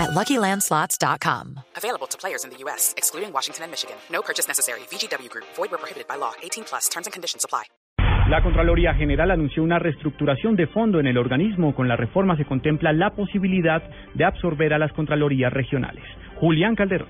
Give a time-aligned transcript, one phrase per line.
[0.00, 1.60] at LuckyLandSlots.com.
[1.76, 3.96] Available to players in the U.S., excluding Washington and Michigan.
[4.10, 4.80] No purchase necessary.
[4.90, 5.46] VGW Group.
[5.56, 6.32] Void where prohibited by law.
[6.42, 6.88] 18 plus.
[6.88, 7.64] Terms and conditions apply.
[8.30, 11.74] La Contraloría General anunció una reestructuración de fondo en el organismo.
[11.74, 13.82] Con la reforma se contempla la posibilidad
[14.14, 16.04] de absorber a las Contralorías regionales.
[16.36, 17.08] Julián Calderón.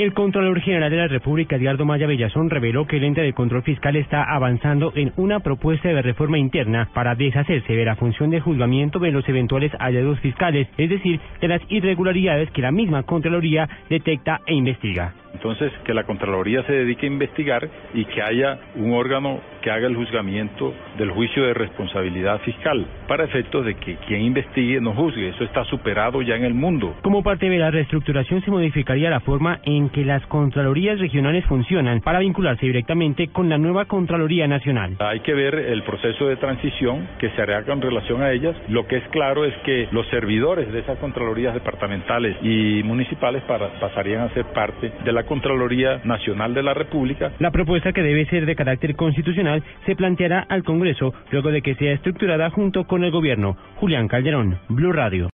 [0.00, 3.62] El Contralor General de la República, Edgardo Maya Bellazón, reveló que el ente de control
[3.62, 8.40] fiscal está avanzando en una propuesta de reforma interna para deshacerse de la función de
[8.40, 13.68] juzgamiento de los eventuales hallazgos fiscales, es decir, de las irregularidades que la misma Contraloría
[13.90, 15.12] detecta e investiga.
[15.34, 19.86] Entonces, que la Contraloría se dedique a investigar y que haya un órgano que haga
[19.86, 25.28] el juzgamiento del juicio de responsabilidad fiscal, para efectos de que quien investigue no juzgue.
[25.28, 26.96] Eso está superado ya en el mundo.
[27.02, 32.00] Como parte de la reestructuración se modificaría la forma en que las Contralorías regionales funcionan
[32.00, 34.96] para vincularse directamente con la nueva Contraloría Nacional.
[35.00, 38.56] Hay que ver el proceso de transición que se hará con relación a ellas.
[38.68, 44.22] Lo que es claro es que los servidores de esas Contralorías departamentales y municipales pasarían
[44.22, 47.32] a ser parte de la Contraloría Nacional de la República.
[47.38, 49.49] La propuesta que debe ser de carácter constitucional
[49.86, 53.56] se planteará al Congreso luego de que sea estructurada junto con el gobierno.
[53.76, 55.28] Julián Calderón, Blue Radio.